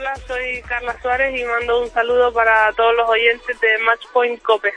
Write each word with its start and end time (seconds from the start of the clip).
Hola, 0.00 0.16
soy 0.26 0.62
Carla 0.62 0.96
Suárez 1.02 1.38
y 1.38 1.44
mando 1.44 1.82
un 1.82 1.90
saludo 1.90 2.32
para 2.32 2.72
todos 2.72 2.96
los 2.96 3.10
oyentes 3.10 3.60
de 3.60 3.68
Matchpoint 3.84 4.40
Cope. 4.40 4.72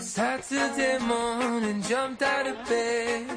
Saturday 0.00 0.98
morning, 0.98 1.80
jumped 1.80 2.22
out 2.22 2.48
of 2.48 2.68
bed 2.68 3.30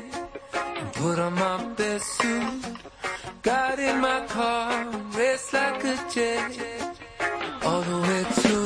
and 0.79 0.93
put 0.93 1.19
on 1.19 1.35
my 1.35 1.63
best 1.75 2.03
suit. 2.19 2.65
Got 3.43 3.77
in 3.77 4.01
my 4.01 4.25
car, 4.27 4.87
raced 5.15 5.53
like 5.53 5.85
a 5.85 5.95
jet, 6.11 6.97
all 7.63 7.83
the 7.83 7.97
way 8.01 8.23
to 8.41 8.57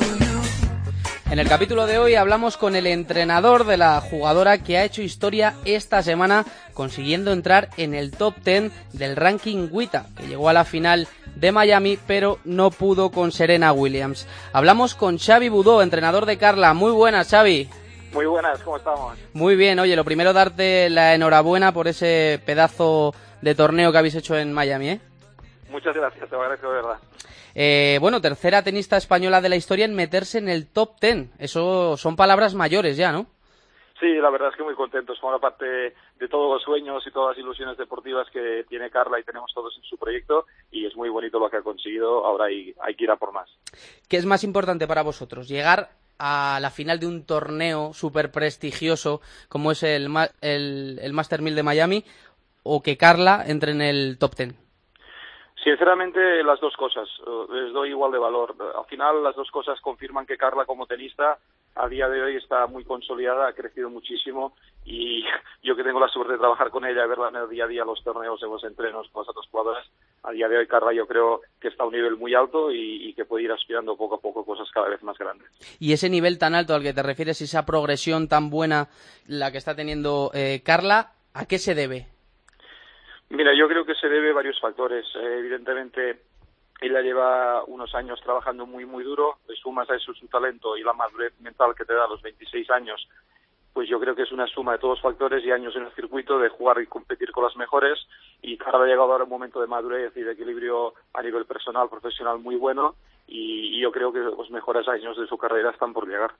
en 1.32 1.38
el 1.38 1.48
capítulo 1.48 1.86
de 1.86 1.96
hoy 1.96 2.14
hablamos 2.14 2.58
con 2.58 2.76
el 2.76 2.86
entrenador 2.86 3.64
de 3.64 3.78
la 3.78 3.98
jugadora 4.02 4.58
que 4.58 4.76
ha 4.76 4.84
hecho 4.84 5.00
historia 5.00 5.54
esta 5.64 6.02
semana 6.02 6.44
consiguiendo 6.74 7.32
entrar 7.32 7.70
en 7.78 7.94
el 7.94 8.10
top 8.10 8.34
10 8.44 8.70
del 8.92 9.16
ranking 9.16 9.68
WITA, 9.70 10.08
que 10.14 10.26
llegó 10.26 10.50
a 10.50 10.52
la 10.52 10.66
final 10.66 11.08
de 11.42 11.50
Miami 11.50 11.98
pero 12.06 12.38
no 12.44 12.70
pudo 12.70 13.10
con 13.10 13.32
Serena 13.32 13.72
Williams. 13.72 14.28
Hablamos 14.52 14.94
con 14.94 15.18
Xavi 15.18 15.48
Budó, 15.48 15.82
entrenador 15.82 16.24
de 16.24 16.38
Carla. 16.38 16.72
Muy 16.72 16.92
buenas, 16.92 17.28
Xavi. 17.28 17.68
Muy 18.12 18.26
buenas, 18.26 18.60
¿cómo 18.60 18.76
estamos? 18.76 19.18
Muy 19.32 19.56
bien, 19.56 19.80
oye, 19.80 19.96
lo 19.96 20.04
primero 20.04 20.32
darte 20.32 20.88
la 20.88 21.14
enhorabuena 21.14 21.72
por 21.72 21.88
ese 21.88 22.40
pedazo 22.46 23.12
de 23.40 23.56
torneo 23.56 23.90
que 23.90 23.98
habéis 23.98 24.14
hecho 24.14 24.38
en 24.38 24.52
Miami, 24.52 24.90
¿eh? 24.90 25.00
Muchas 25.68 25.96
gracias, 25.96 26.30
te 26.30 26.36
agradezco 26.36 26.68
de 26.68 26.74
verdad. 26.74 26.98
Eh, 27.56 27.98
bueno, 28.00 28.20
tercera 28.20 28.62
tenista 28.62 28.96
española 28.96 29.40
de 29.40 29.48
la 29.48 29.56
historia 29.56 29.84
en 29.84 29.94
meterse 29.94 30.38
en 30.38 30.48
el 30.48 30.68
top 30.68 31.00
ten. 31.00 31.32
Eso 31.38 31.96
son 31.96 32.14
palabras 32.14 32.54
mayores 32.54 32.96
ya, 32.96 33.10
¿no? 33.10 33.26
Sí, 34.02 34.14
la 34.14 34.30
verdad 34.30 34.48
es 34.48 34.56
que 34.56 34.64
muy 34.64 34.74
contentos. 34.74 35.20
Forma 35.20 35.38
parte 35.38 35.64
de 35.64 36.28
todos 36.28 36.52
los 36.52 36.62
sueños 36.64 37.06
y 37.06 37.12
todas 37.12 37.36
las 37.36 37.44
ilusiones 37.44 37.78
deportivas 37.78 38.26
que 38.32 38.66
tiene 38.68 38.90
Carla 38.90 39.20
y 39.20 39.22
tenemos 39.22 39.52
todos 39.54 39.76
en 39.76 39.84
su 39.84 39.96
proyecto 39.96 40.46
y 40.72 40.86
es 40.86 40.96
muy 40.96 41.08
bonito 41.08 41.38
lo 41.38 41.48
que 41.48 41.58
ha 41.58 41.62
conseguido. 41.62 42.26
Ahora 42.26 42.46
hay, 42.46 42.74
hay 42.80 42.96
que 42.96 43.04
ir 43.04 43.12
a 43.12 43.16
por 43.16 43.32
más. 43.32 43.48
¿Qué 44.08 44.16
es 44.16 44.26
más 44.26 44.42
importante 44.42 44.88
para 44.88 45.02
vosotros? 45.02 45.46
¿Llegar 45.46 45.90
a 46.18 46.58
la 46.60 46.70
final 46.70 46.98
de 46.98 47.06
un 47.06 47.24
torneo 47.24 47.92
súper 47.92 48.32
prestigioso 48.32 49.20
como 49.48 49.70
es 49.70 49.84
el, 49.84 50.08
el, 50.40 50.98
el 51.00 51.12
Master 51.12 51.40
1000 51.40 51.54
de 51.54 51.62
Miami 51.62 52.04
o 52.64 52.82
que 52.82 52.96
Carla 52.96 53.44
entre 53.46 53.70
en 53.70 53.82
el 53.82 54.18
top 54.18 54.34
ten? 54.34 54.61
Sinceramente, 55.62 56.42
las 56.42 56.60
dos 56.60 56.74
cosas. 56.76 57.08
Eh, 57.26 57.46
les 57.52 57.72
doy 57.72 57.90
igual 57.90 58.10
de 58.10 58.18
valor. 58.18 58.56
Al 58.76 58.84
final, 58.86 59.22
las 59.22 59.36
dos 59.36 59.50
cosas 59.50 59.80
confirman 59.80 60.26
que 60.26 60.36
Carla, 60.36 60.64
como 60.64 60.86
tenista, 60.86 61.38
a 61.74 61.88
día 61.88 62.08
de 62.08 62.22
hoy 62.22 62.36
está 62.36 62.66
muy 62.66 62.84
consolidada, 62.84 63.48
ha 63.48 63.52
crecido 63.54 63.88
muchísimo 63.88 64.54
y 64.84 65.24
yo 65.62 65.76
que 65.76 65.84
tengo 65.84 66.00
la 66.00 66.08
suerte 66.08 66.32
de 66.32 66.38
trabajar 66.38 66.70
con 66.70 66.84
ella, 66.84 67.06
verla 67.06 67.28
en 67.28 67.36
el 67.36 67.48
día 67.48 67.64
a 67.64 67.68
día, 67.68 67.84
los 67.84 68.02
torneos, 68.02 68.42
en 68.42 68.50
los 68.50 68.64
entrenos 68.64 69.08
con 69.10 69.22
las 69.22 69.30
otras 69.30 69.46
jugadoras, 69.48 69.86
a 70.24 70.32
día 70.32 70.48
de 70.48 70.58
hoy 70.58 70.66
Carla 70.66 70.92
yo 70.92 71.06
creo 71.06 71.40
que 71.60 71.68
está 71.68 71.84
a 71.84 71.86
un 71.86 71.94
nivel 71.94 72.16
muy 72.16 72.34
alto 72.34 72.70
y, 72.70 73.14
que 73.14 73.24
puede 73.24 73.44
ir 73.44 73.52
aspirando 73.52 73.96
poco 73.96 74.16
a 74.16 74.20
poco 74.20 74.44
cosas 74.44 74.68
cada 74.72 74.88
vez 74.88 75.02
más 75.02 75.18
grandes. 75.18 75.46
Y 75.78 75.92
ese 75.92 76.08
nivel 76.08 76.38
tan 76.38 76.54
alto 76.54 76.74
al 76.74 76.82
que 76.82 76.94
te 76.94 77.02
refieres, 77.02 77.40
esa 77.42 77.66
progresión 77.66 78.26
tan 78.26 78.48
buena 78.48 78.88
la 79.26 79.52
que 79.52 79.58
está 79.58 79.74
teniendo 79.76 80.30
eh, 80.32 80.62
Carla, 80.64 81.12
¿a 81.34 81.44
qué 81.46 81.58
se 81.58 81.74
debe? 81.74 82.06
Mira, 83.32 83.54
yo 83.54 83.66
creo 83.66 83.86
que 83.86 83.94
se 83.94 84.10
debe 84.10 84.30
a 84.30 84.34
varios 84.34 84.60
factores. 84.60 85.06
Eh, 85.16 85.38
evidentemente, 85.38 86.20
ella 86.82 87.00
lleva 87.00 87.64
unos 87.64 87.94
años 87.94 88.20
trabajando 88.20 88.66
muy, 88.66 88.84
muy 88.84 89.02
duro, 89.04 89.38
le 89.48 89.56
sumas 89.56 89.88
a 89.88 89.96
eso 89.96 90.12
su 90.12 90.28
talento 90.28 90.76
y 90.76 90.82
la 90.82 90.92
madurez 90.92 91.32
mental 91.40 91.74
que 91.74 91.86
te 91.86 91.94
da 91.94 92.04
a 92.04 92.08
los 92.08 92.20
26 92.20 92.70
años, 92.70 93.08
pues 93.72 93.88
yo 93.88 93.98
creo 93.98 94.14
que 94.14 94.24
es 94.24 94.32
una 94.32 94.46
suma 94.46 94.72
de 94.72 94.78
todos 94.78 94.98
los 94.98 95.02
factores 95.02 95.42
y 95.46 95.50
años 95.50 95.74
en 95.76 95.84
el 95.84 95.92
circuito 95.92 96.38
de 96.38 96.50
jugar 96.50 96.82
y 96.82 96.86
competir 96.86 97.32
con 97.32 97.44
las 97.44 97.56
mejores 97.56 97.98
y 98.42 98.58
cada 98.58 98.84
ha 98.84 98.86
llegado 98.86 99.10
ahora 99.10 99.24
un 99.24 99.30
momento 99.30 99.62
de 99.62 99.66
madurez 99.66 100.14
y 100.14 100.20
de 100.20 100.32
equilibrio 100.32 100.92
a 101.14 101.22
nivel 101.22 101.46
personal, 101.46 101.88
profesional 101.88 102.38
muy 102.38 102.56
bueno 102.56 102.96
y, 103.26 103.80
yo 103.80 103.90
creo 103.90 104.12
que 104.12 104.18
los 104.18 104.50
mejores 104.50 104.86
años 104.88 105.16
de 105.16 105.26
su 105.26 105.38
carrera 105.38 105.70
están 105.70 105.92
por 105.92 106.06
llegar. 106.06 106.34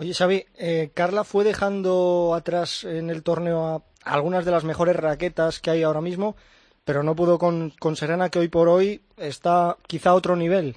Oye, 0.00 0.14
Xavi, 0.14 0.46
eh, 0.56 0.88
Carla 0.94 1.24
fue 1.24 1.44
dejando 1.44 2.32
atrás 2.34 2.84
en 2.84 3.10
el 3.10 3.22
torneo 3.22 3.66
a 3.66 3.82
algunas 4.02 4.46
de 4.46 4.50
las 4.50 4.64
mejores 4.64 4.96
raquetas 4.96 5.60
que 5.60 5.68
hay 5.68 5.82
ahora 5.82 6.00
mismo, 6.00 6.36
pero 6.86 7.02
no 7.02 7.14
pudo 7.14 7.36
con, 7.36 7.68
con 7.78 7.96
Serena, 7.96 8.30
que 8.30 8.38
hoy 8.38 8.48
por 8.48 8.70
hoy 8.70 9.02
está 9.18 9.76
quizá 9.86 10.10
a 10.10 10.14
otro 10.14 10.36
nivel. 10.36 10.74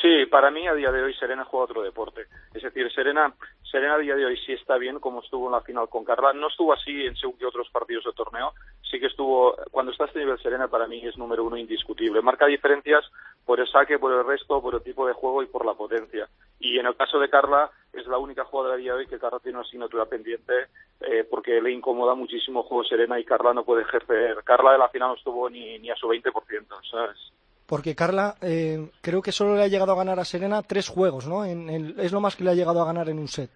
Sí, 0.00 0.24
para 0.30 0.50
mí 0.50 0.66
a 0.66 0.72
día 0.72 0.90
de 0.90 1.02
hoy 1.02 1.12
Serena 1.14 1.44
juega 1.44 1.64
otro 1.64 1.82
deporte. 1.82 2.22
Es 2.54 2.62
decir, 2.62 2.90
Serena, 2.94 3.34
Serena 3.70 3.96
a 3.96 3.98
día 3.98 4.14
de 4.14 4.24
hoy 4.24 4.38
sí 4.38 4.52
está 4.52 4.78
bien 4.78 5.00
como 5.00 5.20
estuvo 5.20 5.46
en 5.46 5.52
la 5.52 5.60
final 5.60 5.90
con 5.90 6.04
Carla. 6.04 6.32
No 6.32 6.48
estuvo 6.48 6.72
así 6.72 7.04
en 7.04 7.16
según 7.16 7.36
que 7.36 7.44
otros 7.44 7.68
partidos 7.70 8.04
de 8.04 8.12
torneo. 8.12 8.54
Sí 8.90 8.98
que 9.00 9.06
estuvo, 9.06 9.54
cuando 9.70 9.92
está 9.92 10.04
a 10.04 10.06
este 10.06 10.20
nivel 10.20 10.38
Serena 10.42 10.68
para 10.68 10.86
mí 10.86 11.06
es 11.06 11.18
número 11.18 11.44
uno 11.44 11.58
indiscutible. 11.58 12.22
Marca 12.22 12.46
diferencias 12.46 13.04
por 13.44 13.60
el 13.60 13.68
saque, 13.68 13.98
por 13.98 14.12
el 14.12 14.26
resto, 14.26 14.62
por 14.62 14.74
el 14.74 14.82
tipo 14.82 15.06
de 15.06 15.12
juego 15.12 15.42
y 15.42 15.46
por 15.46 15.66
la 15.66 15.74
potencia. 15.74 16.26
Y 16.58 16.78
en 16.78 16.86
el 16.86 16.96
caso 16.96 17.18
de 17.18 17.28
Carla, 17.28 17.70
es 18.04 18.10
la 18.10 18.18
única 18.18 18.44
jugadora 18.44 18.74
a 18.74 18.78
día 18.78 18.92
de 18.92 18.98
hoy 19.00 19.06
que 19.06 19.18
Carla 19.18 19.38
tiene 19.40 19.58
una 19.58 19.66
asignatura 19.66 20.04
pendiente 20.06 20.52
eh, 21.00 21.26
porque 21.28 21.60
le 21.60 21.72
incomoda 21.72 22.14
muchísimo 22.14 22.60
el 22.60 22.66
juego 22.66 22.84
Serena 22.84 23.18
y 23.18 23.24
Carla 23.24 23.52
no 23.52 23.64
puede 23.64 23.82
ejercer. 23.82 24.36
Carla 24.44 24.72
de 24.72 24.78
la 24.78 24.88
final 24.88 25.08
no 25.08 25.14
estuvo 25.14 25.50
ni, 25.50 25.78
ni 25.78 25.90
a 25.90 25.96
su 25.96 26.06
20%, 26.06 26.30
¿sabes? 26.90 27.16
Porque 27.66 27.94
Carla 27.94 28.34
eh, 28.42 28.90
creo 29.00 29.22
que 29.22 29.32
solo 29.32 29.56
le 29.56 29.62
ha 29.62 29.68
llegado 29.68 29.92
a 29.92 29.96
ganar 29.96 30.20
a 30.20 30.24
Serena 30.24 30.62
tres 30.62 30.88
juegos, 30.88 31.26
¿no? 31.26 31.44
es 31.44 32.12
lo 32.12 32.20
más 32.20 32.36
que 32.36 32.44
le 32.44 32.50
ha 32.50 32.54
llegado 32.54 32.82
a 32.82 32.86
ganar 32.86 33.08
en 33.08 33.18
un 33.18 33.28
set. 33.28 33.50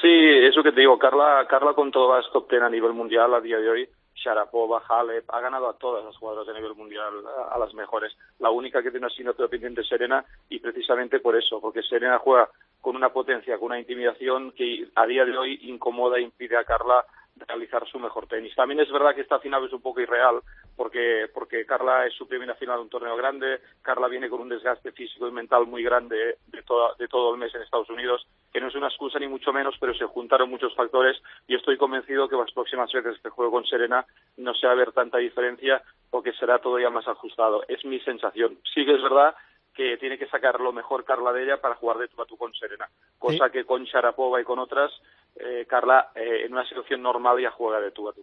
Sí, 0.00 0.08
eso 0.08 0.62
que 0.62 0.72
te 0.72 0.80
digo, 0.80 0.98
Carla, 0.98 1.46
Carla 1.48 1.74
con 1.74 1.92
todas 1.92 2.24
top 2.32 2.48
ten 2.48 2.62
a 2.62 2.70
nivel 2.70 2.92
mundial 2.92 3.32
a 3.34 3.40
día 3.40 3.58
de 3.58 3.68
hoy, 3.68 3.88
Sharapova, 4.14 4.82
Halep, 4.86 5.30
ha 5.30 5.40
ganado 5.40 5.68
a 5.68 5.74
todas 5.74 6.04
las 6.04 6.16
jugadoras 6.16 6.48
a 6.48 6.58
nivel 6.58 6.74
mundial, 6.74 7.12
a, 7.50 7.58
las 7.58 7.72
mejores. 7.74 8.12
La 8.38 8.50
única 8.50 8.82
que 8.82 8.90
tiene 8.90 9.06
una 9.06 9.12
asignatura 9.12 9.48
pendiente 9.48 9.80
es 9.80 9.88
Serena 9.88 10.24
y 10.48 10.58
precisamente 10.58 11.20
por 11.20 11.36
eso, 11.36 11.60
porque 11.60 11.82
Serena 11.82 12.18
juega 12.18 12.48
con 12.80 12.96
una 12.96 13.12
potencia, 13.12 13.58
con 13.58 13.66
una 13.66 13.78
intimidación 13.78 14.52
que 14.52 14.88
a 14.94 15.06
día 15.06 15.24
de 15.24 15.36
hoy 15.36 15.58
incomoda 15.62 16.18
e 16.18 16.22
impide 16.22 16.56
a 16.56 16.64
Carla 16.64 17.04
realizar 17.46 17.86
su 17.88 17.98
mejor 17.98 18.26
tenis. 18.26 18.54
También 18.54 18.80
es 18.80 18.90
verdad 18.90 19.14
que 19.14 19.22
esta 19.22 19.38
final 19.38 19.64
es 19.64 19.72
un 19.72 19.80
poco 19.80 20.00
irreal 20.00 20.40
porque, 20.76 21.26
porque 21.32 21.66
Carla 21.66 22.06
es 22.06 22.14
su 22.14 22.26
primera 22.26 22.54
final 22.54 22.76
de 22.76 22.82
un 22.82 22.88
torneo 22.88 23.16
grande, 23.16 23.60
Carla 23.82 24.08
viene 24.08 24.28
con 24.28 24.40
un 24.40 24.48
desgaste 24.48 24.92
físico 24.92 25.28
y 25.28 25.32
mental 25.32 25.66
muy 25.66 25.82
grande 25.82 26.16
de, 26.16 26.64
de 26.98 27.08
todo 27.08 27.34
el 27.34 27.40
mes 27.40 27.54
en 27.54 27.62
Estados 27.62 27.90
Unidos, 27.90 28.26
que 28.52 28.60
no 28.60 28.68
es 28.68 28.74
una 28.74 28.88
excusa 28.88 29.18
ni 29.18 29.28
mucho 29.28 29.52
menos, 29.52 29.74
pero 29.78 29.94
se 29.94 30.06
juntaron 30.06 30.50
muchos 30.50 30.74
factores 30.74 31.20
y 31.46 31.54
estoy 31.54 31.76
convencido 31.76 32.28
que 32.28 32.36
las 32.36 32.52
próximas 32.52 32.90
veces 32.92 33.18
que 33.22 33.30
juegue 33.30 33.50
con 33.50 33.66
Serena 33.66 34.06
no 34.36 34.54
se 34.54 34.66
va 34.66 34.72
a 34.72 34.76
ver 34.76 34.92
tanta 34.92 35.18
diferencia 35.18 35.82
porque 36.10 36.32
será 36.32 36.58
todavía 36.58 36.90
más 36.90 37.06
ajustado. 37.06 37.62
Es 37.68 37.84
mi 37.84 38.00
sensación. 38.00 38.58
Sí 38.74 38.84
que 38.84 38.94
es 38.94 39.02
verdad 39.02 39.34
que 39.74 39.96
tiene 39.98 40.18
que 40.18 40.28
sacar 40.28 40.60
lo 40.60 40.72
mejor 40.72 41.04
Carla 41.04 41.32
de 41.32 41.44
ella 41.44 41.60
para 41.60 41.76
jugar 41.76 41.98
de 41.98 42.08
tú 42.08 42.20
a 42.20 42.26
tú 42.26 42.36
con 42.36 42.52
Serena, 42.54 42.88
cosa 43.18 43.50
que 43.50 43.64
con 43.64 43.84
Sharapova 43.84 44.40
y 44.40 44.44
con 44.44 44.58
otras, 44.58 44.90
eh, 45.36 45.66
Carla 45.68 46.10
eh, 46.14 46.44
en 46.44 46.52
una 46.52 46.68
situación 46.68 47.02
normal 47.02 47.40
ya 47.40 47.50
juega 47.50 47.80
de 47.80 47.90
tú 47.90 48.08
a 48.08 48.12
tú. 48.12 48.22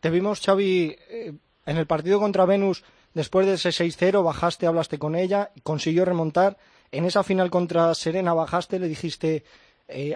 Te 0.00 0.10
vimos, 0.10 0.40
Xavi, 0.44 0.96
eh, 1.08 1.32
en 1.66 1.76
el 1.76 1.86
partido 1.86 2.18
contra 2.18 2.46
Venus, 2.46 2.84
después 3.14 3.46
de 3.46 3.54
ese 3.54 3.70
6-0, 3.70 4.24
bajaste, 4.24 4.66
hablaste 4.66 4.98
con 4.98 5.14
ella, 5.14 5.50
consiguió 5.62 6.04
remontar. 6.04 6.56
En 6.92 7.04
esa 7.04 7.22
final 7.22 7.50
contra 7.50 7.94
Serena 7.94 8.34
bajaste, 8.34 8.78
le 8.80 8.88
dijiste, 8.88 9.44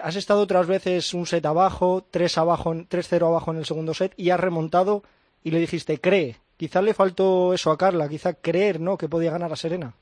has 0.01 0.15
estado 0.15 0.41
otras 0.41 0.67
veces 0.67 1.13
un 1.13 1.25
set 1.25 1.45
abajo, 1.45 2.05
3 2.11 2.37
abajo, 2.37 2.73
3-0 2.73 3.27
abajo 3.27 3.51
en 3.51 3.57
el 3.57 3.65
segundo 3.65 3.93
set 3.93 4.13
y 4.17 4.31
has 4.31 4.39
remontado 4.39 5.03
y 5.43 5.51
le 5.51 5.59
dijiste, 5.59 6.01
cree. 6.01 6.37
Quizá 6.57 6.81
le 6.81 6.93
faltó 6.93 7.53
eso 7.53 7.71
a 7.71 7.77
Carla, 7.77 8.09
quizá 8.09 8.33
creer, 8.33 8.79
¿no?, 8.79 8.97
que 8.97 9.09
podía 9.09 9.31
ganar 9.31 9.51
a 9.51 9.57
Serena. 9.57 9.93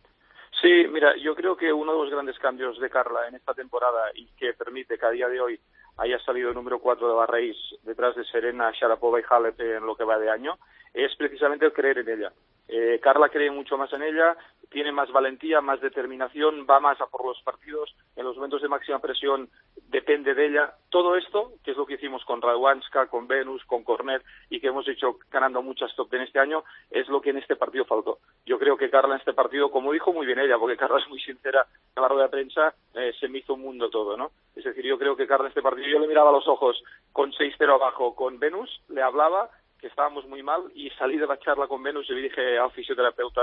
Sí, 0.63 0.87
mira, 0.89 1.13
yo 1.17 1.35
creo 1.35 1.57
que 1.57 1.73
uno 1.73 1.91
de 1.91 2.03
los 2.03 2.09
grandes 2.09 2.39
cambios 2.39 2.79
de 2.79 2.89
Carla 2.89 3.27
en 3.27 3.35
esta 3.35 3.53
temporada 3.53 4.11
y 4.15 4.27
que 4.27 4.53
permite 4.53 4.97
que 4.97 5.05
a 5.05 5.09
día 5.09 5.27
de 5.27 5.41
hoy 5.41 5.59
haya 5.97 6.17
salido 6.19 6.47
el 6.47 6.55
número 6.55 6.79
cuatro 6.79 7.09
de 7.09 7.19
la 7.19 7.25
raíz 7.25 7.57
detrás 7.83 8.15
de 8.15 8.23
Serena, 8.23 8.71
Sharapova 8.71 9.19
y 9.19 9.23
Halep 9.29 9.59
en 9.59 9.85
lo 9.85 9.93
que 9.97 10.05
va 10.05 10.17
de 10.17 10.29
año, 10.29 10.57
es 10.93 11.13
precisamente 11.17 11.65
el 11.65 11.73
creer 11.73 11.97
en 11.97 12.09
ella. 12.09 12.31
Eh, 12.69 12.97
Carla 13.03 13.27
cree 13.27 13.51
mucho 13.51 13.77
más 13.77 13.91
en 13.91 14.03
ella, 14.03 14.37
tiene 14.69 14.93
más 14.93 15.11
valentía, 15.11 15.59
más 15.59 15.81
determinación, 15.81 16.65
va 16.65 16.79
más 16.79 17.01
a 17.01 17.07
por 17.07 17.25
los 17.25 17.41
partidos, 17.41 17.93
en 18.15 18.23
los 18.23 18.37
momentos 18.37 18.61
de 18.61 18.69
máxima 18.69 18.99
presión 18.99 19.49
depende 19.93 20.33
de 20.33 20.47
ella. 20.47 20.73
Todo 20.89 21.15
esto, 21.15 21.53
que 21.63 21.71
es 21.71 21.77
lo 21.77 21.85
que 21.85 21.93
hicimos 21.93 22.25
con 22.25 22.41
Radwanska, 22.41 23.07
con 23.07 23.27
Venus, 23.27 23.63
con 23.65 23.83
Cornet 23.83 24.23
y 24.49 24.59
que 24.59 24.67
hemos 24.67 24.87
hecho 24.87 25.19
ganando 25.31 25.61
muchas 25.61 25.95
top 25.95 26.11
en 26.15 26.21
este 26.21 26.39
año, 26.39 26.63
es 26.89 27.07
lo 27.07 27.21
que 27.21 27.29
en 27.29 27.37
este 27.37 27.55
partido 27.55 27.85
faltó. 27.85 28.17
Yo 28.45 28.57
creo 28.57 28.75
que 28.75 28.89
Carla 28.89 29.13
en 29.13 29.19
este 29.19 29.33
partido, 29.33 29.69
como 29.69 29.93
dijo 29.93 30.11
muy 30.11 30.25
bien 30.25 30.39
ella, 30.39 30.57
porque 30.57 30.77
Carla 30.77 30.99
es 30.99 31.07
muy 31.07 31.21
sincera 31.21 31.67
en 31.95 32.01
la 32.01 32.07
rueda 32.07 32.23
de 32.23 32.29
prensa, 32.29 32.73
eh, 32.95 33.13
se 33.19 33.27
me 33.27 33.37
hizo 33.37 33.53
un 33.53 33.61
mundo 33.61 33.89
todo, 33.91 34.17
¿no? 34.17 34.31
Es 34.55 34.63
decir, 34.63 34.83
yo 34.83 34.97
creo 34.97 35.15
que 35.15 35.27
Carla 35.27 35.45
en 35.45 35.49
este 35.49 35.61
partido, 35.61 35.87
yo 35.87 35.99
le 35.99 36.07
miraba 36.07 36.31
a 36.31 36.33
los 36.33 36.47
ojos 36.47 36.83
con 37.11 37.31
6-0 37.31 37.75
abajo 37.75 38.15
con 38.15 38.39
Venus, 38.39 38.81
le 38.89 39.03
hablaba 39.03 39.51
que 39.79 39.87
estábamos 39.87 40.25
muy 40.25 40.41
mal 40.41 40.71
y 40.73 40.89
salí 40.91 41.17
de 41.17 41.27
la 41.27 41.37
charla 41.37 41.67
con 41.67 41.83
Venus 41.83 42.09
y 42.09 42.13
le 42.13 42.21
dije 42.21 42.57
al 42.57 42.71
fisioterapeuta, 42.71 43.41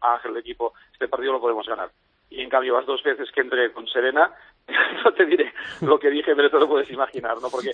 a 0.00 0.14
Ángel 0.14 0.34
de 0.34 0.40
equipo, 0.40 0.74
este 0.92 1.08
partido 1.08 1.32
lo 1.32 1.40
podemos 1.40 1.66
ganar. 1.66 1.90
Y 2.30 2.42
en 2.42 2.50
cambio 2.50 2.76
las 2.76 2.84
dos 2.84 3.02
veces 3.02 3.30
que 3.32 3.40
entré 3.40 3.72
con 3.72 3.86
Serena, 3.86 4.34
no 5.04 5.12
te 5.12 5.26
diré 5.26 5.52
lo 5.80 5.98
que 5.98 6.10
dije, 6.10 6.34
pero 6.34 6.50
te 6.50 6.58
lo 6.58 6.68
puedes 6.68 6.90
imaginar, 6.90 7.40
¿no? 7.40 7.48
Porque 7.48 7.72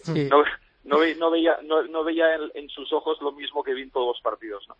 no, 0.85 0.99
no 1.19 1.31
veía, 1.31 1.59
no, 1.63 2.05
veía 2.05 2.27
en, 2.55 2.69
sus 2.69 2.93
ojos 2.93 3.19
lo 3.21 3.33
mismo 3.33 3.63
que 3.63 3.75
vi 3.75 3.83
en 3.83 3.91
todos 3.91 4.15
los 4.15 4.23
partidos. 4.23 4.67
¿no? 4.69 4.77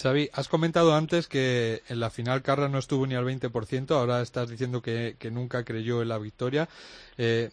Xavi, 0.00 0.28
has 0.32 0.48
comentado 0.48 0.94
antes 0.94 1.28
que 1.28 1.80
en 1.88 2.00
la 2.00 2.10
final 2.10 2.42
Carla 2.42 2.68
no 2.68 2.78
estuvo 2.78 3.06
ni 3.06 3.14
al 3.14 3.24
20%, 3.24 3.90
ahora 3.92 4.20
estás 4.20 4.50
diciendo 4.50 4.82
que, 4.82 5.16
nunca 5.30 5.64
creyó 5.64 6.02
en 6.02 6.08
la 6.08 6.18
victoria. 6.18 6.68
Eh, 7.18 7.50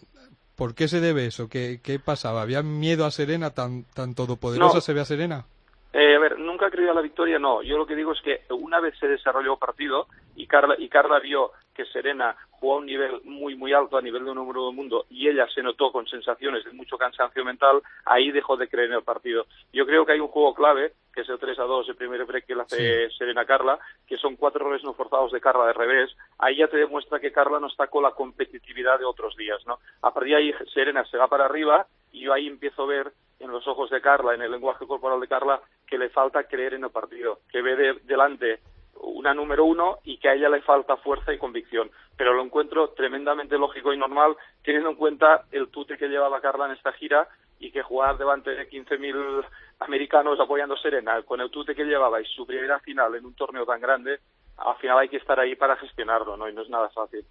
¿Por 0.55 0.75
qué 0.75 0.87
se 0.87 0.99
debe 0.99 1.25
eso? 1.25 1.49
¿Qué, 1.49 1.99
pasaba? 2.03 2.41
¿Había 2.41 2.61
miedo 2.61 3.05
a 3.05 3.11
Serena? 3.11 3.51
¿Tan, 3.51 3.85
tan 3.95 4.13
todopoderosa 4.13 4.81
se 4.81 4.93
ve 4.93 5.01
a 5.01 5.05
Serena? 5.05 5.45
Eh, 5.93 6.15
a 6.15 6.19
ver, 6.19 6.39
nunca 6.39 6.69
creía 6.69 6.89
en 6.89 6.95
la 6.95 7.01
victoria, 7.01 7.39
no. 7.39 7.61
Yo 7.61 7.77
lo 7.77 7.85
que 7.85 7.95
digo 7.95 8.13
es 8.13 8.21
que 8.21 8.41
una 8.49 8.79
vez 8.79 8.97
se 8.99 9.07
desarrolló 9.07 9.53
el 9.53 9.59
partido 9.59 10.07
y 10.35 10.47
Carla, 10.47 10.75
y 10.77 10.89
Carla 10.89 11.19
vio 11.19 11.51
que 11.73 11.85
Serena 11.85 12.35
jugó 12.63 12.75
a 12.75 12.79
un 12.79 12.85
nivel 12.85 13.19
muy, 13.25 13.55
muy 13.55 13.73
alto 13.73 13.97
a 13.97 14.01
nivel 14.01 14.23
de 14.23 14.33
número 14.33 14.67
del 14.67 14.75
mundo 14.75 15.05
y 15.09 15.27
ella 15.27 15.45
se 15.53 15.61
notó 15.61 15.91
con 15.91 16.07
sensaciones 16.07 16.63
de 16.63 16.71
mucho 16.71 16.97
cansancio 16.97 17.43
mental, 17.43 17.81
ahí 18.05 18.31
dejó 18.31 18.55
de 18.55 18.69
creer 18.69 18.87
en 18.87 18.95
el 18.95 19.03
partido. 19.03 19.47
Yo 19.73 19.85
creo 19.85 20.05
que 20.05 20.13
hay 20.13 20.21
un 20.21 20.29
juego 20.29 20.53
clave, 20.53 20.93
que 21.13 21.21
es 21.21 21.29
el 21.29 21.39
3 21.39 21.59
a 21.59 21.63
2, 21.63 21.89
el 21.89 21.95
primer 21.97 22.23
break 22.23 22.45
que 22.45 22.55
le 22.55 22.61
hace 22.61 23.09
Serena 23.17 23.43
Carla, 23.43 23.77
que 24.07 24.15
son 24.15 24.37
cuatro 24.37 24.61
errores 24.61 24.81
no 24.85 24.93
forzados 24.93 25.33
de 25.33 25.41
Carla 25.41 25.65
de 25.65 25.73
revés. 25.73 26.15
Ahí 26.39 26.55
ya 26.55 26.69
te 26.69 26.77
demuestra 26.77 27.19
que 27.19 27.33
Carla 27.33 27.59
no 27.59 27.67
está 27.67 27.87
con 27.87 28.01
la 28.01 28.11
competitividad 28.11 28.97
de 28.97 29.03
otros 29.03 29.35
días, 29.35 29.59
¿no? 29.67 29.79
A 30.01 30.13
partir 30.13 30.31
de 30.31 30.37
ahí 30.37 30.53
Serena 30.73 31.03
se 31.03 31.17
va 31.17 31.27
para 31.27 31.43
arriba 31.43 31.85
y 32.13 32.21
yo 32.21 32.31
ahí 32.31 32.47
empiezo 32.47 32.83
a 32.83 32.87
ver 32.87 33.11
en 33.41 33.51
los 33.51 33.67
ojos 33.67 33.89
de 33.89 33.99
Carla, 33.99 34.35
en 34.35 34.41
el 34.41 34.51
lenguaje 34.51 34.87
corporal 34.87 35.19
de 35.19 35.27
Carla, 35.27 35.59
que 35.85 35.97
le 35.97 36.07
falta 36.07 36.45
creer 36.45 36.75
en 36.75 36.85
el 36.85 36.91
partido, 36.91 37.39
que 37.51 37.61
ve 37.61 37.75
de, 37.75 37.93
delante 38.05 38.61
una 39.01 39.33
número 39.33 39.65
uno 39.65 39.97
y 40.03 40.17
que 40.17 40.29
a 40.29 40.33
ella 40.33 40.49
le 40.49 40.61
falta 40.61 40.97
fuerza 40.97 41.33
y 41.33 41.37
convicción. 41.37 41.91
Pero 42.17 42.33
lo 42.33 42.43
encuentro 42.43 42.89
tremendamente 42.89 43.57
lógico 43.57 43.93
y 43.93 43.97
normal, 43.97 44.35
teniendo 44.63 44.89
en 44.89 44.95
cuenta 44.95 45.45
el 45.51 45.69
tute 45.69 45.97
que 45.97 46.07
llevaba 46.07 46.41
Carla 46.41 46.65
en 46.67 46.73
esta 46.73 46.91
gira 46.93 47.27
y 47.59 47.71
que 47.71 47.81
jugar 47.81 48.17
delante 48.17 48.51
de 48.51 48.69
15.000 48.69 49.45
americanos 49.79 50.39
apoyando 50.39 50.77
Serena, 50.77 51.21
con 51.23 51.41
el 51.41 51.49
tute 51.49 51.75
que 51.75 51.85
llevaba 51.85 52.21
y 52.21 52.25
su 52.25 52.45
primera 52.45 52.79
final 52.79 53.15
en 53.15 53.25
un 53.25 53.33
torneo 53.33 53.65
tan 53.65 53.81
grande, 53.81 54.19
al 54.57 54.75
final 54.77 54.99
hay 54.99 55.09
que 55.09 55.17
estar 55.17 55.39
ahí 55.39 55.55
para 55.55 55.75
gestionarlo, 55.77 56.37
¿no? 56.37 56.47
Y 56.47 56.53
no 56.53 56.61
es 56.61 56.69
nada 56.69 56.89
fácil. 56.89 57.25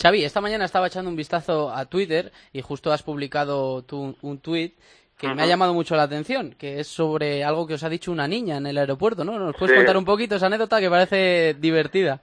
Xavi, 0.00 0.24
esta 0.24 0.40
mañana 0.40 0.64
estaba 0.64 0.88
echando 0.88 1.10
un 1.10 1.16
vistazo 1.16 1.70
a 1.70 1.86
Twitter 1.86 2.32
y 2.52 2.62
justo 2.62 2.92
has 2.92 3.02
publicado 3.02 3.82
tú 3.82 4.16
un 4.20 4.40
tuit 4.40 4.74
que 5.18 5.34
me 5.34 5.42
ha 5.42 5.46
llamado 5.46 5.74
mucho 5.74 5.96
la 5.96 6.04
atención, 6.04 6.54
que 6.56 6.78
es 6.78 6.86
sobre 6.86 7.42
algo 7.42 7.66
que 7.66 7.74
os 7.74 7.82
ha 7.82 7.88
dicho 7.88 8.12
una 8.12 8.28
niña 8.28 8.56
en 8.56 8.66
el 8.66 8.78
aeropuerto, 8.78 9.24
¿no? 9.24 9.38
¿Nos 9.38 9.56
puedes 9.56 9.76
contar 9.76 9.96
un 9.96 10.04
poquito 10.04 10.36
esa 10.36 10.46
anécdota 10.46 10.80
que 10.80 10.88
parece 10.88 11.54
divertida? 11.58 12.20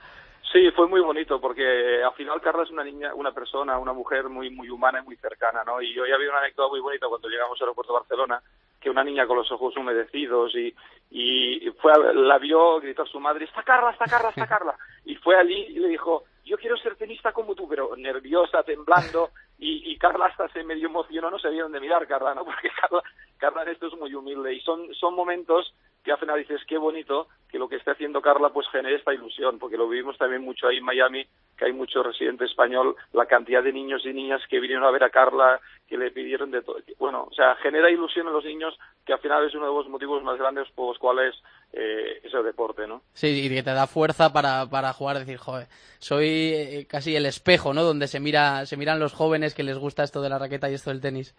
Sí, 0.55 0.71
fue 0.71 0.87
muy 0.87 1.01
bonito 1.01 1.41
porque 1.41 2.01
al 2.01 2.13
final 2.13 2.39
Carla 2.39 2.63
es 2.63 2.71
una 2.71 2.85
niña, 2.85 3.13
una 3.13 3.33
persona, 3.33 3.77
una 3.77 3.91
mujer 3.91 4.29
muy 4.29 4.49
muy 4.49 4.69
humana 4.69 5.01
y 5.01 5.05
muy 5.05 5.17
cercana, 5.17 5.65
¿no? 5.65 5.81
Y 5.81 5.99
hoy 5.99 6.09
había 6.13 6.29
una 6.29 6.39
anécdota 6.39 6.69
muy 6.69 6.79
bonita 6.79 7.09
cuando 7.09 7.27
llegamos 7.27 7.59
al 7.59 7.65
aeropuerto 7.65 7.91
de 7.91 7.99
Barcelona, 7.99 8.41
que 8.79 8.89
una 8.89 9.03
niña 9.03 9.27
con 9.27 9.35
los 9.35 9.51
ojos 9.51 9.75
humedecidos 9.75 10.55
y, 10.55 10.73
y 11.11 11.69
fue 11.71 11.91
la 12.13 12.37
vio, 12.37 12.79
gritó 12.79 13.01
a 13.01 13.05
su 13.05 13.19
madre, 13.19 13.43
está 13.43 13.63
Carla, 13.63 13.91
está 13.91 14.05
Carla, 14.05 14.29
está 14.29 14.47
Carla. 14.47 14.77
Y 15.03 15.15
fue 15.15 15.35
allí 15.35 15.61
y 15.71 15.79
le 15.79 15.89
dijo, 15.89 16.23
yo 16.45 16.57
quiero 16.57 16.77
ser 16.77 16.95
tenista 16.95 17.33
como 17.33 17.53
tú, 17.53 17.67
pero 17.67 17.93
nerviosa, 17.97 18.63
temblando, 18.63 19.31
y, 19.59 19.91
y, 19.91 19.97
Carla 19.97 20.27
hasta 20.27 20.47
se 20.53 20.63
medio 20.63 20.87
emocionó, 20.87 21.29
no 21.29 21.37
sabía 21.37 21.63
dónde 21.63 21.81
mirar 21.81 22.07
Carla, 22.07 22.33
¿no? 22.33 22.45
Porque 22.45 22.69
Carla, 22.79 23.03
Carla 23.35 23.63
en 23.63 23.69
esto 23.71 23.87
es 23.87 23.93
muy 23.95 24.15
humilde 24.15 24.53
y 24.53 24.61
son, 24.61 24.93
son 24.93 25.15
momentos 25.15 25.73
que 26.05 26.11
al 26.11 26.19
final 26.19 26.37
dices, 26.37 26.61
qué 26.67 26.77
bonito 26.77 27.27
que 27.49 27.57
lo 27.57 27.67
que 27.67 27.77
está 27.77 27.91
haciendo 27.91 28.21
Carla 28.21 28.49
pues 28.49 28.67
genere 28.69 28.95
esta 28.95 29.13
ilusión, 29.13 29.57
porque 29.57 29.75
lo 29.75 29.89
vivimos 29.89 30.17
también 30.17 30.43
mucho 30.43 30.67
ahí 30.67 30.77
en 30.77 30.85
Miami, 30.85 31.25
que 31.57 31.65
hay 31.65 31.73
mucho 31.73 32.03
residente 32.03 32.45
español, 32.45 32.95
la 33.11 33.25
cantidad 33.25 33.63
de 33.63 33.73
niños 33.73 34.05
y 34.05 34.13
niñas 34.13 34.41
que 34.47 34.59
vinieron 34.59 34.85
a 34.85 34.91
ver 34.91 35.03
a 35.03 35.09
Carla, 35.09 35.59
que 35.87 35.97
le 35.97 36.11
pidieron 36.11 36.51
de 36.51 36.61
todo. 36.61 36.77
Bueno, 36.99 37.27
o 37.29 37.33
sea, 37.33 37.55
genera 37.55 37.89
ilusión 37.89 38.27
en 38.27 38.33
los 38.33 38.45
niños, 38.45 38.77
que 39.03 39.13
al 39.13 39.19
final 39.19 39.47
es 39.47 39.55
uno 39.55 39.67
de 39.67 39.73
los 39.73 39.89
motivos 39.89 40.21
más 40.23 40.37
grandes 40.37 40.69
por 40.75 40.89
los 40.89 40.99
cuales 40.99 41.33
eh, 41.73 42.21
es 42.23 42.33
el 42.33 42.43
deporte, 42.43 42.85
¿no? 42.85 43.01
Sí, 43.13 43.45
y 43.45 43.49
que 43.49 43.63
te 43.63 43.73
da 43.73 43.87
fuerza 43.87 44.31
para, 44.31 44.69
para 44.69 44.93
jugar, 44.93 45.17
decir, 45.17 45.37
joder, 45.37 45.67
soy 45.97 46.27
eh, 46.53 46.87
casi 46.87 47.15
el 47.15 47.25
espejo, 47.25 47.73
¿no? 47.73 47.83
Donde 47.83 48.07
se, 48.07 48.19
mira, 48.19 48.65
se 48.67 48.77
miran 48.77 48.99
los 48.99 49.13
jóvenes 49.13 49.55
que 49.55 49.63
les 49.63 49.79
gusta 49.79 50.03
esto 50.03 50.21
de 50.21 50.29
la 50.29 50.37
raqueta 50.37 50.69
y 50.69 50.75
esto 50.75 50.91
del 50.91 51.01
tenis. 51.01 51.35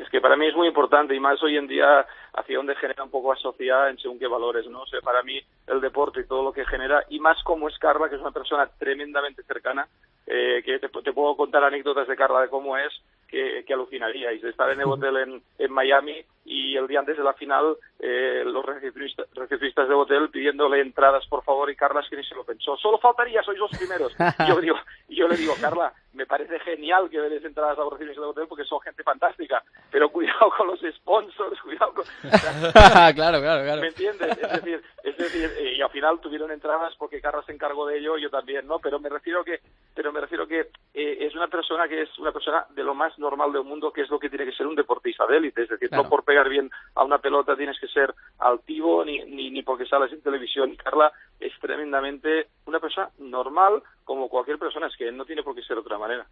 Es 0.00 0.08
que 0.08 0.20
para 0.20 0.36
mí 0.36 0.46
es 0.46 0.56
muy 0.56 0.68
importante 0.68 1.14
y 1.14 1.20
más 1.20 1.42
hoy 1.42 1.56
en 1.56 1.66
día 1.66 2.06
hacia 2.32 2.56
donde 2.56 2.74
genera 2.76 3.04
un 3.04 3.10
poco 3.10 3.32
la 3.32 3.40
sociedad 3.40 3.90
en 3.90 3.98
según 3.98 4.18
qué 4.18 4.26
valores, 4.26 4.66
¿no? 4.66 4.82
O 4.82 4.86
sea, 4.86 5.00
para 5.00 5.22
mí 5.22 5.40
el 5.66 5.80
deporte 5.80 6.20
y 6.20 6.26
todo 6.26 6.42
lo 6.42 6.52
que 6.52 6.64
genera, 6.64 7.04
y 7.10 7.20
más 7.20 7.42
como 7.42 7.68
es 7.68 7.78
Carla, 7.78 8.08
que 8.08 8.14
es 8.14 8.20
una 8.20 8.30
persona 8.30 8.68
tremendamente 8.78 9.42
cercana, 9.42 9.86
eh, 10.26 10.62
que 10.64 10.78
te, 10.78 10.88
puedo 10.88 11.36
contar 11.36 11.64
anécdotas 11.64 12.08
de 12.08 12.16
Carla 12.16 12.40
de 12.40 12.48
cómo 12.48 12.76
es, 12.76 12.92
que, 13.28 13.64
que 13.66 13.74
alucinaríais. 13.74 14.42
Estar 14.42 14.70
en 14.70 14.80
el 14.80 14.86
hotel 14.86 15.16
en, 15.16 15.42
en 15.58 15.72
Miami 15.72 16.24
y 16.44 16.76
el 16.76 16.86
día 16.88 17.00
antes 17.00 17.16
de 17.16 17.22
la 17.22 17.32
final 17.34 17.76
eh, 17.98 18.42
los 18.44 18.64
recepcionistas, 18.64 19.88
de 19.88 19.94
hotel 19.94 20.30
pidiéndole 20.30 20.80
entradas 20.80 21.26
por 21.28 21.44
favor 21.44 21.70
y 21.70 21.76
Carla 21.76 22.00
es 22.00 22.08
que 22.08 22.16
ni 22.16 22.24
se 22.24 22.34
lo 22.34 22.44
pensó 22.44 22.76
solo 22.76 22.98
faltaría 22.98 23.42
sois 23.42 23.58
los 23.58 23.70
primeros 23.70 24.12
y 24.18 24.48
yo 24.48 24.60
digo 24.60 24.76
yo 25.20 25.28
le 25.28 25.36
digo 25.36 25.54
Carla 25.60 25.92
me 26.14 26.24
parece 26.24 26.58
genial 26.60 27.10
que 27.10 27.20
des 27.20 27.44
entradas 27.44 27.78
a 27.78 27.82
recepcionistas 27.84 28.24
de 28.24 28.30
hotel 28.30 28.46
porque 28.48 28.64
son 28.64 28.80
gente 28.80 29.02
fantástica 29.02 29.62
pero 29.90 30.08
cuidado 30.08 30.50
con 30.56 30.68
los 30.68 30.80
sponsors 30.96 31.60
cuidado 31.62 31.92
con 31.92 32.04
claro 32.72 33.14
claro 33.14 33.62
claro. 33.62 33.80
me 33.82 33.88
entiendes 33.88 34.38
es 34.38 34.50
decir 34.50 34.82
es 35.04 35.16
decir 35.18 35.50
eh, 35.58 35.74
y 35.76 35.82
al 35.82 35.90
final 35.90 36.18
tuvieron 36.20 36.50
entradas 36.50 36.94
porque 36.96 37.20
Carla 37.20 37.42
se 37.42 37.52
encargó 37.52 37.86
de 37.86 37.98
ello 37.98 38.16
yo 38.16 38.30
también 38.30 38.66
no 38.66 38.78
pero 38.78 38.98
me 38.98 39.10
refiero 39.10 39.44
que 39.44 39.60
pero 39.94 40.10
me 40.10 40.22
refiero 40.22 40.48
que 40.48 40.69
eh, 41.02 41.26
es 41.26 41.34
una 41.34 41.48
persona 41.48 41.88
que 41.88 42.02
es 42.02 42.18
una 42.18 42.32
persona 42.32 42.66
de 42.70 42.84
lo 42.84 42.94
más 42.94 43.18
normal 43.18 43.52
del 43.52 43.64
mundo 43.64 43.92
que 43.92 44.02
es 44.02 44.10
lo 44.10 44.18
que 44.18 44.28
tiene 44.28 44.44
que 44.44 44.52
ser 44.52 44.66
un 44.66 44.74
deportista 44.74 45.26
de 45.26 45.36
élite 45.36 45.62
es 45.62 45.68
decir 45.68 45.90
no 45.92 46.08
por 46.08 46.24
pegar 46.24 46.48
bien 46.48 46.70
a 46.94 47.04
una 47.04 47.18
pelota 47.18 47.56
tienes 47.56 47.78
que 47.78 47.88
ser 47.88 48.14
altivo 48.38 49.04
ni, 49.04 49.24
ni, 49.24 49.50
ni 49.50 49.62
porque 49.62 49.86
sales 49.86 50.12
en 50.12 50.22
televisión. 50.22 50.76
Carla 50.76 51.12
es 51.38 51.52
tremendamente 51.60 52.48
una 52.66 52.80
persona 52.80 53.10
normal 53.18 53.82
como 54.04 54.28
cualquier 54.28 54.58
persona, 54.58 54.88
es 54.88 54.96
que 54.96 55.12
no 55.12 55.24
tiene 55.24 55.42
por 55.42 55.54
qué 55.54 55.62
ser 55.62 55.76
de 55.76 55.82
otra 55.82 55.98
manera. 55.98 56.26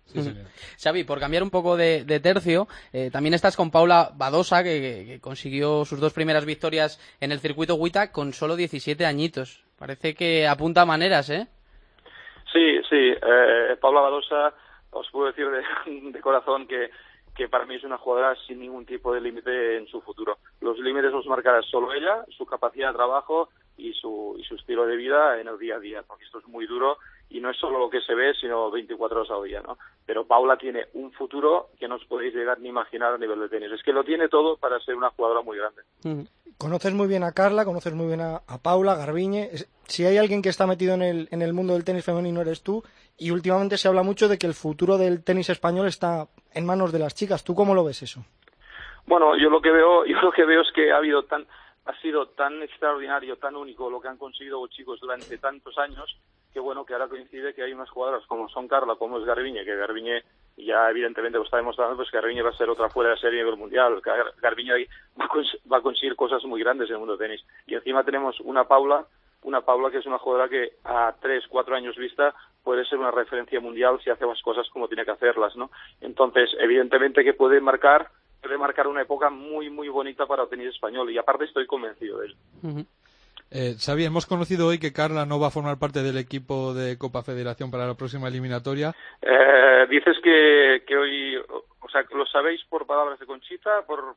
Xavi, 0.82 1.04
por 1.04 1.20
cambiar 1.20 1.42
un 1.42 1.50
poco 1.50 1.76
de, 1.76 2.20
tercio, 2.20 2.66
eh, 2.92 3.10
también 3.10 3.34
estás 3.34 3.56
con 3.56 3.70
Paula 3.70 4.10
Badosa, 4.14 4.62
que, 4.62 5.18
consiguió 5.20 5.84
sus 5.84 6.00
dos 6.00 6.12
primeras 6.12 6.44
victorias 6.44 7.00
en 7.20 7.32
el 7.32 7.40
circuito 7.40 7.76
Huita 7.76 8.10
con 8.10 8.32
solo 8.32 8.56
17 8.56 9.06
añitos. 9.06 9.62
Parece 9.78 10.14
que 10.14 10.48
apunta 10.48 10.84
maneras, 10.84 11.30
¿eh? 11.30 11.46
Sí, 12.52 12.80
sí. 12.88 13.14
Eh, 13.20 13.76
Paula 13.80 14.00
Badosa, 14.00 14.54
os 14.90 15.10
puedo 15.10 15.26
decir 15.26 15.46
de 15.86 16.20
corazón 16.20 16.66
que 16.66 16.90
que 17.38 17.48
para 17.48 17.64
mí 17.66 17.76
es 17.76 17.84
una 17.84 17.98
jugadora 17.98 18.36
sin 18.48 18.58
ningún 18.58 18.84
tipo 18.84 19.14
de 19.14 19.20
límite 19.20 19.76
en 19.76 19.86
su 19.86 20.00
futuro. 20.00 20.38
Los 20.60 20.76
límites 20.80 21.12
los 21.12 21.24
marcará 21.26 21.62
solo 21.62 21.94
ella, 21.94 22.24
su 22.36 22.44
capacidad 22.44 22.88
de 22.88 22.96
trabajo 22.96 23.50
y 23.76 23.92
su, 23.92 24.34
y 24.36 24.42
su 24.42 24.56
estilo 24.56 24.84
de 24.86 24.96
vida 24.96 25.40
en 25.40 25.46
el 25.46 25.56
día 25.56 25.76
a 25.76 25.78
día, 25.78 26.02
porque 26.02 26.24
esto 26.24 26.40
es 26.40 26.48
muy 26.48 26.66
duro 26.66 26.98
y 27.30 27.40
no 27.40 27.50
es 27.50 27.56
solo 27.56 27.78
lo 27.78 27.90
que 27.90 28.00
se 28.00 28.16
ve, 28.16 28.34
sino 28.34 28.72
24 28.72 29.20
horas 29.20 29.30
al 29.30 29.44
día, 29.44 29.60
¿no? 29.60 29.78
Pero 30.04 30.26
Paula 30.26 30.56
tiene 30.56 30.86
un 30.94 31.12
futuro 31.12 31.68
que 31.78 31.86
no 31.86 31.94
os 31.94 32.04
podéis 32.06 32.34
llegar 32.34 32.58
ni 32.58 32.70
imaginar 32.70 33.14
a 33.14 33.18
nivel 33.18 33.38
de 33.38 33.48
tenis. 33.48 33.70
Es 33.70 33.84
que 33.84 33.92
lo 33.92 34.02
tiene 34.02 34.28
todo 34.28 34.56
para 34.56 34.80
ser 34.80 34.96
una 34.96 35.10
jugadora 35.10 35.42
muy 35.42 35.58
grande. 35.58 35.82
Mm. 36.02 36.22
Conoces 36.58 36.92
muy 36.92 37.06
bien 37.06 37.22
a 37.22 37.30
Carla, 37.30 37.64
conoces 37.64 37.94
muy 37.94 38.08
bien 38.08 38.20
a, 38.20 38.40
Paula, 38.60 38.96
Garbiñe. 38.96 39.50
Si 39.86 40.04
hay 40.04 40.18
alguien 40.18 40.42
que 40.42 40.48
está 40.48 40.66
metido 40.66 40.94
en 40.94 41.02
el, 41.02 41.28
en 41.30 41.40
el 41.40 41.52
mundo 41.52 41.74
del 41.74 41.84
tenis 41.84 42.04
femenino 42.04 42.40
eres 42.40 42.64
tú. 42.64 42.82
Y 43.16 43.30
últimamente 43.30 43.78
se 43.78 43.86
habla 43.86 44.02
mucho 44.02 44.28
de 44.28 44.38
que 44.38 44.48
el 44.48 44.54
futuro 44.54 44.98
del 44.98 45.22
tenis 45.22 45.50
español 45.50 45.86
está 45.86 46.26
en 46.52 46.66
manos 46.66 46.90
de 46.90 46.98
las 46.98 47.14
chicas. 47.14 47.44
¿Tú 47.44 47.54
cómo 47.54 47.76
lo 47.76 47.84
ves 47.84 48.02
eso? 48.02 48.24
Bueno, 49.06 49.36
yo 49.36 49.50
lo 49.50 49.62
que 49.62 49.70
veo, 49.70 50.04
yo 50.06 50.20
lo 50.20 50.32
que 50.32 50.44
veo 50.44 50.62
es 50.62 50.72
que 50.72 50.90
ha 50.90 50.96
habido 50.96 51.22
tan 51.24 51.46
ha 51.86 51.98
sido 52.02 52.28
tan 52.28 52.62
extraordinario, 52.62 53.38
tan 53.38 53.56
único 53.56 53.88
lo 53.88 53.98
que 53.98 54.08
han 54.08 54.18
conseguido 54.18 54.60
los 54.60 54.70
chicos 54.70 55.00
durante 55.00 55.38
tantos 55.38 55.78
años, 55.78 56.18
que 56.52 56.60
bueno, 56.60 56.84
que 56.84 56.92
ahora 56.92 57.08
coincide 57.08 57.54
que 57.54 57.62
hay 57.62 57.72
unas 57.72 57.88
jugadoras 57.88 58.26
como 58.26 58.46
son 58.50 58.68
Carla, 58.68 58.96
como 58.96 59.18
es 59.18 59.24
Garbiñe, 59.24 59.64
que 59.64 59.74
Garbiñe 59.74 60.22
ya 60.64 60.90
evidentemente 60.90 61.38
lo 61.38 61.44
está 61.44 61.56
demostrando, 61.56 61.96
pues 61.96 62.10
que 62.10 62.16
Garbiñe 62.16 62.42
va 62.42 62.50
a 62.50 62.56
ser 62.56 62.68
otra 62.68 62.88
fuera 62.88 63.10
de 63.10 63.16
serie 63.18 63.40
a 63.40 63.44
nivel 63.44 63.58
mundial, 63.58 64.00
Garbiñe 64.40 64.88
va 65.70 65.78
a, 65.78 65.80
conseguir 65.80 66.16
cosas 66.16 66.44
muy 66.44 66.60
grandes 66.60 66.88
en 66.88 66.94
el 66.94 66.98
mundo 66.98 67.16
del 67.16 67.28
tenis. 67.28 67.44
Y 67.66 67.74
encima 67.74 68.04
tenemos 68.04 68.40
una 68.40 68.64
Paula, 68.64 69.06
una 69.42 69.60
Paula 69.60 69.90
que 69.90 69.98
es 69.98 70.06
una 70.06 70.18
jugadora 70.18 70.48
que 70.48 70.72
a 70.84 71.14
tres, 71.20 71.44
cuatro 71.48 71.76
años 71.76 71.96
vista 71.96 72.34
puede 72.64 72.84
ser 72.84 72.98
una 72.98 73.10
referencia 73.10 73.60
mundial 73.60 74.00
si 74.02 74.10
hace 74.10 74.26
las 74.26 74.42
cosas 74.42 74.68
como 74.70 74.88
tiene 74.88 75.04
que 75.04 75.12
hacerlas, 75.12 75.56
¿no? 75.56 75.70
Entonces, 76.00 76.50
evidentemente 76.58 77.24
que 77.24 77.34
puede 77.34 77.60
marcar 77.60 78.10
puede 78.42 78.56
marcar 78.56 78.86
una 78.86 79.02
época 79.02 79.30
muy, 79.30 79.68
muy 79.68 79.88
bonita 79.88 80.26
para 80.26 80.44
el 80.44 80.48
tenis 80.48 80.68
español 80.68 81.10
y 81.10 81.18
aparte 81.18 81.44
estoy 81.44 81.66
convencido 81.66 82.18
de 82.18 82.26
ello. 82.26 82.36
Eh, 83.50 83.76
Xavi, 83.78 84.04
hemos 84.04 84.26
conocido 84.26 84.66
hoy 84.66 84.78
que 84.78 84.92
Carla 84.92 85.24
no 85.24 85.40
va 85.40 85.48
a 85.48 85.50
formar 85.50 85.78
parte 85.78 86.02
del 86.02 86.18
equipo 86.18 86.74
de 86.74 86.98
Copa 86.98 87.22
Federación 87.22 87.70
para 87.70 87.86
la 87.86 87.94
próxima 87.94 88.28
eliminatoria. 88.28 88.94
Eh, 89.22 89.86
dices 89.88 90.16
que, 90.22 90.82
que 90.86 90.96
hoy, 90.96 91.36
o 91.36 91.88
sea, 91.90 92.04
¿lo 92.14 92.26
sabéis 92.26 92.60
por 92.68 92.86
palabras 92.86 93.18
de 93.18 93.26
Conchita? 93.26 93.82
por 93.86 94.16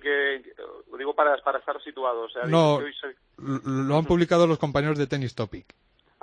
que 0.00 0.42
lo 0.90 0.96
digo 0.96 1.14
para, 1.14 1.36
para 1.38 1.58
estar 1.58 1.80
situados. 1.82 2.32
no, 2.48 2.80
lo 3.36 3.96
han 3.96 4.04
publicado 4.04 4.46
los 4.46 4.58
compañeros 4.58 4.98
de 4.98 5.06
Tennis 5.06 5.34
Topic. 5.34 5.66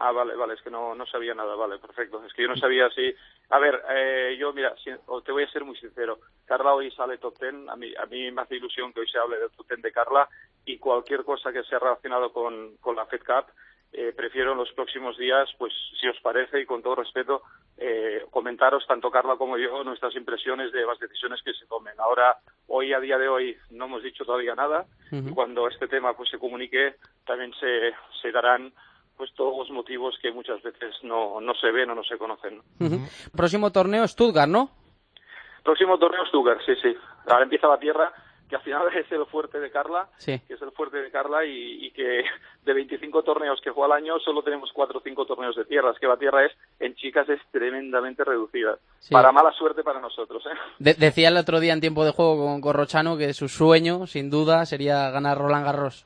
Ah, 0.06 0.12
vale, 0.12 0.36
vale, 0.36 0.56
es 0.56 0.62
que 0.62 0.70
no, 0.70 0.94
no 0.96 1.06
sabía 1.06 1.34
nada, 1.34 1.56
vale, 1.56 1.80
perfecto. 1.80 2.22
Es 2.26 2.34
que 2.34 2.42
yo 2.42 2.50
no 2.50 2.58
sabía 2.58 2.90
si... 2.90 3.16
A 3.52 3.58
ver, 3.58 3.82
eh, 3.90 4.36
yo, 4.38 4.52
mira, 4.52 4.76
te 4.76 5.32
voy 5.32 5.44
a 5.44 5.50
ser 5.50 5.64
muy 5.64 5.78
sincero. 5.78 6.20
Carla 6.46 6.74
hoy 6.74 6.92
sale 6.92 7.20
top 7.20 7.40
ten, 7.40 7.70
a 7.70 7.78
mí, 7.78 7.94
a 7.96 8.06
mí 8.08 8.30
me 8.30 8.42
hace 8.42 8.58
ilusión 8.58 8.92
que 8.92 9.00
hoy 9.00 9.08
se 9.08 9.18
hable 9.18 9.38
del 9.38 9.52
top 9.52 9.66
ten 9.66 9.82
de 9.82 9.94
Carla 9.94 10.28
y 10.66 10.78
cualquier 10.78 11.24
cosa 11.24 11.54
que 11.54 11.64
sea 11.64 11.80
relacionado 11.80 12.34
con, 12.34 12.76
con 12.82 12.98
la 12.98 13.06
Fed 13.06 13.22
Cup, 13.22 13.46
eh, 13.94 14.12
prefiero 14.14 14.52
en 14.52 14.58
los 14.58 14.74
próximos 14.74 15.18
días, 15.18 15.50
pues 15.58 15.72
si 16.02 16.06
os 16.10 16.20
parece 16.20 16.60
y 16.60 16.66
con 16.66 16.84
todo 16.84 16.96
respeto, 16.96 17.44
eh, 17.78 18.26
comentaros 18.30 18.86
tanto 18.86 19.10
Carla 19.10 19.38
como 19.38 19.58
yo 19.58 19.86
nuestras 19.86 20.14
impresiones 20.18 20.74
de 20.74 20.86
las 20.86 21.00
decisiones 21.00 21.42
que 21.44 21.54
se 21.54 21.66
tomen. 21.68 21.98
Ahora, 21.98 22.36
hoy 22.68 22.92
a 22.92 23.00
día 23.00 23.18
de 23.18 23.30
hoy 23.30 23.58
no 23.70 23.86
hemos 23.86 24.04
dicho 24.04 24.26
todavía 24.26 24.54
nada 24.54 24.86
y 25.12 25.32
cuando 25.32 25.70
este 25.70 25.88
tema 25.88 26.14
pues 26.14 26.30
se 26.30 26.40
comunique 26.40 26.96
también 27.26 27.54
se, 27.54 27.94
se 28.22 28.32
darán 28.34 28.74
pues 29.18 29.34
todos 29.36 29.58
los 29.58 29.70
motivos 29.70 30.16
que 30.22 30.32
muchas 30.32 30.62
veces 30.62 30.96
no, 31.04 31.40
no 31.40 31.54
se 31.56 31.72
ven 31.72 31.90
o 31.90 31.96
no 31.96 32.04
se 32.04 32.18
conocen. 32.18 32.62
Próximo 33.36 33.72
torneo 33.72 34.08
Stuttgart, 34.08 34.50
¿no? 34.50 34.70
Próximo 35.64 35.98
torneo 35.98 36.26
Stuttgart, 36.26 36.60
sí, 36.66 36.74
sí. 36.82 36.96
Ahora 37.28 37.44
empieza 37.44 37.68
la 37.68 37.80
tierra 37.80 38.12
que 38.50 38.58
al 38.58 38.62
final 38.62 38.88
es 38.96 39.12
el 39.12 39.26
fuerte 39.26 39.60
de 39.60 39.72
Carla, 39.72 40.10
que 40.24 40.34
es 40.36 40.62
el 40.62 40.72
fuerte 40.72 40.98
de 40.98 41.10
Carla 41.10 41.46
y, 41.46 41.90
que 41.92 42.24
de 42.66 42.74
25 42.74 43.24
torneos 43.24 43.60
que 43.62 43.72
juega 43.72 43.96
al 43.96 44.04
año 44.04 44.20
solo 44.20 44.44
tenemos 44.44 44.70
4 44.74 45.00
o 45.00 45.02
5 45.02 45.26
torneos 45.26 45.56
de 45.56 45.66
tierra. 45.66 45.92
Es 45.92 46.00
que 46.00 46.08
la 46.08 46.18
tierra 46.18 46.46
es 46.46 46.52
en 46.80 46.94
chicas 46.96 47.28
es 47.30 47.40
tremendamente 47.52 48.24
reducida. 48.24 48.78
Para 49.10 49.32
mala 49.32 49.52
suerte 49.54 49.84
para 49.84 50.00
nosotros. 50.00 50.44
¿eh? 50.46 50.96
decía 50.98 51.30
el 51.30 51.38
otro 51.38 51.60
día 51.60 51.74
en 51.74 51.82
tiempo 51.82 52.06
de 52.06 52.12
juego 52.12 52.46
con 52.46 52.62
Corrochano 52.62 53.18
que 53.18 53.34
su 53.34 53.48
sueño, 53.48 54.06
sin 54.08 54.30
duda, 54.30 54.66
sería 54.66 55.10
ganar 55.10 55.38
Roland 55.38 55.66
Garros. 55.66 56.06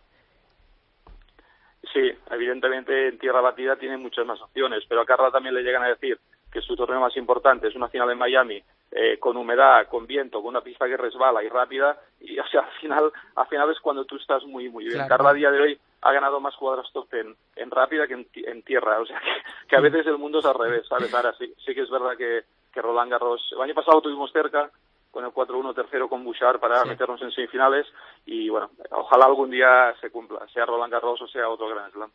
Sí, 1.97 2.11
evidentemente 2.29 3.07
en 3.07 3.17
tierra 3.17 3.41
batida 3.41 3.75
tiene 3.75 3.97
muchas 3.97 4.23
más 4.23 4.39
opciones, 4.39 4.83
pero 4.87 5.01
a 5.01 5.05
Carla 5.05 5.31
también 5.31 5.55
le 5.55 5.63
llegan 5.63 5.81
a 5.81 5.87
decir 5.87 6.19
que 6.51 6.61
su 6.61 6.75
torneo 6.75 6.99
más 6.99 7.17
importante 7.17 7.67
es 7.67 7.75
una 7.75 7.89
final 7.89 8.11
en 8.11 8.19
Miami 8.19 8.61
eh, 8.91 9.17
con 9.17 9.35
humedad, 9.35 9.87
con 9.87 10.05
viento, 10.05 10.39
con 10.39 10.49
una 10.49 10.61
pista 10.61 10.85
que 10.85 10.95
resbala 10.95 11.43
y 11.43 11.49
rápida, 11.49 11.99
y 12.21 12.37
o 12.37 12.45
sea, 12.49 12.61
al 12.61 12.79
final, 12.79 13.11
al 13.35 13.47
final 13.47 13.71
es 13.71 13.79
cuando 13.79 14.05
tú 14.05 14.17
estás 14.17 14.43
muy, 14.45 14.69
muy 14.69 14.85
bien. 14.85 15.07
Carla 15.07 15.31
a 15.31 15.33
día 15.33 15.49
de 15.49 15.59
hoy 15.59 15.79
ha 16.03 16.11
ganado 16.11 16.39
más 16.39 16.55
jugadoras 16.55 16.91
top 16.93 17.11
en, 17.15 17.35
en 17.55 17.71
rápida 17.71 18.05
que 18.05 18.13
en, 18.13 18.61
tierra, 18.61 18.99
o 18.99 19.05
sea, 19.07 19.19
que, 19.67 19.75
a 19.75 19.81
veces 19.81 20.05
el 20.05 20.19
mundo 20.19 20.37
es 20.37 20.45
al 20.45 20.53
revés, 20.53 20.85
¿sabes? 20.87 21.11
Ahora 21.15 21.33
sí, 21.39 21.51
sí 21.65 21.73
que 21.73 21.81
es 21.81 21.89
verdad 21.89 22.15
que, 22.15 22.43
que 22.71 22.81
Roland 22.83 23.09
Garros, 23.09 23.41
el 23.53 23.61
año 23.61 23.73
pasado 23.73 24.01
tuvimos 24.01 24.31
cerca, 24.31 24.69
con 25.11 25.25
el 25.25 25.31
4-1 25.31 25.73
tercero 25.75 26.09
con 26.09 26.23
Bouchard 26.23 26.59
para 26.59 26.83
meternos 26.85 27.21
en 27.21 27.31
semifinales 27.31 27.85
y 28.25 28.49
bueno, 28.49 28.69
ojalá 28.91 29.25
algún 29.25 29.49
día 29.49 29.93
se 30.01 30.09
cumpla, 30.09 30.47
sea 30.53 30.65
Roland 30.65 30.93
Garros 30.93 31.21
o 31.21 31.27
sea 31.27 31.49
otro 31.49 31.69
Gran 31.69 31.91
Slam. 31.91 32.11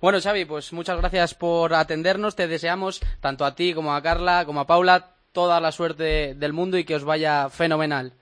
Bueno, 0.00 0.18
Xavi, 0.20 0.44
pues 0.44 0.72
muchas 0.72 0.98
gracias 0.98 1.34
por 1.34 1.74
atendernos, 1.74 2.36
te 2.36 2.46
deseamos 2.46 3.00
tanto 3.20 3.44
a 3.44 3.54
ti 3.54 3.74
como 3.74 3.94
a 3.94 4.02
Carla 4.02 4.44
como 4.46 4.60
a 4.60 4.66
Paula 4.66 5.14
toda 5.32 5.60
la 5.60 5.72
suerte 5.72 6.34
del 6.34 6.52
mundo 6.52 6.78
y 6.78 6.84
que 6.84 6.94
os 6.94 7.04
vaya 7.04 7.48
fenomenal. 7.50 8.12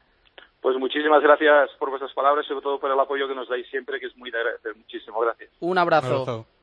Pues 0.62 0.76
muchísimas 0.78 1.22
gracias 1.22 1.70
por 1.78 1.90
vuestras 1.90 2.12
palabras 2.12 2.44
y 2.46 2.48
sobre 2.48 2.62
todo 2.62 2.78
por 2.78 2.90
el 2.90 2.98
apoyo 2.98 3.26
que 3.26 3.34
nos 3.34 3.48
dais 3.48 3.68
siempre, 3.68 3.98
que 3.98 4.06
es 4.06 4.16
muy 4.16 4.30
de 4.30 4.38
agradecer. 4.38 4.76
Muchísimas 4.76 5.20
gracias. 5.20 5.50
Un 5.60 5.76
abrazo. 5.76 6.46